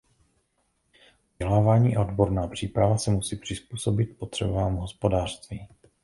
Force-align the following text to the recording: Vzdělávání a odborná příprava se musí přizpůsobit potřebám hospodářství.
Vzdělávání 1.31 1.95
a 1.95 2.01
odborná 2.01 2.47
příprava 2.47 2.97
se 2.97 3.11
musí 3.11 3.35
přizpůsobit 3.35 4.17
potřebám 4.17 4.75
hospodářství. 4.75 5.67